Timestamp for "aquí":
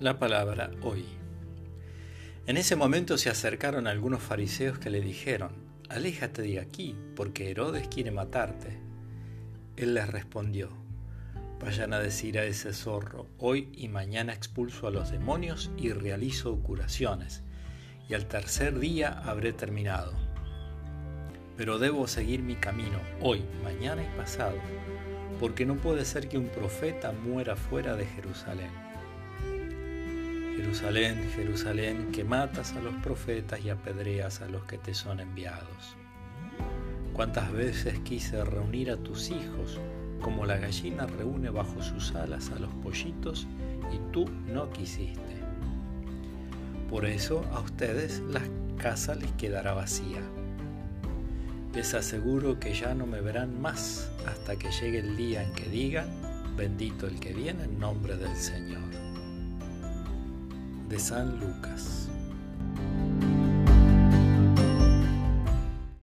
6.58-6.96